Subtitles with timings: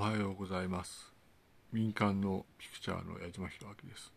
[0.00, 1.12] はようございます。
[1.74, 4.10] 民間のピクチャーの矢島弘明です。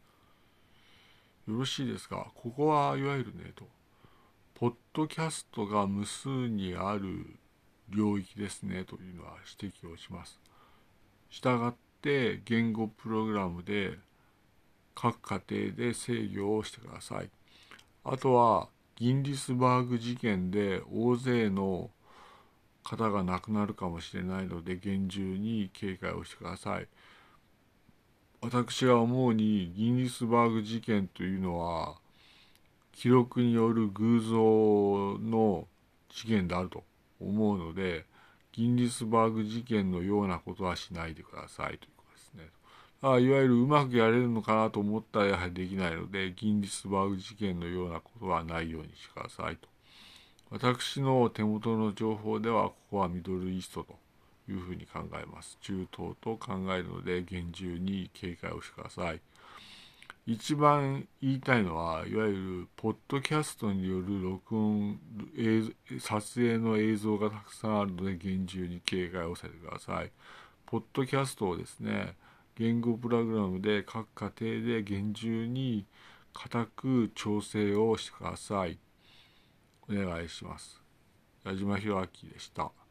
[1.45, 2.31] よろしいですか？
[2.35, 3.65] ここはいわゆるねと
[4.55, 7.25] ポッドキャストが無数にある
[7.89, 10.39] 領域ですねというのは指摘をします。
[11.29, 13.99] したがって言語プログラムで
[14.95, 15.41] 各家
[15.73, 17.29] 庭で制御をしてください。
[18.05, 21.89] あとはギンリスバーグ事件で大勢の
[22.83, 26.87] 方が亡くなるかもしれないので厳重に警戒をしてください
[28.41, 31.95] 私が思うにギンリスバーグ事件というのは
[32.91, 35.67] 記録による偶像の
[36.09, 36.83] 事件であると
[37.19, 38.05] 思うので
[38.51, 42.49] ギンリスバーグ事件のようなことはしないでくださいということですね。
[43.01, 49.72] あいわゆるうまくやれるのかなと思ったらやはりできないのでギンリスバーグ事件のようなことはないようにしてくださいと。
[50.49, 53.95] 私の手元の情報ではここはミドルイーストと
[54.47, 55.57] いうふうに考えます。
[55.61, 59.21] 中東と考えるので厳重に警戒をしてください。
[60.25, 64.97] 一番言いたいのはいわゆるポッドキャストによる録音
[65.99, 70.11] 撮影の映像がたくさんあるので厳重に警戒をさせてください。
[70.65, 72.15] ポッドキャストをですね
[72.55, 75.85] 言語プログラムで各家庭で厳重に
[76.33, 78.77] 固く調整をしてください。
[80.01, 80.81] お願いします。
[81.45, 82.82] 矢島弘明でした。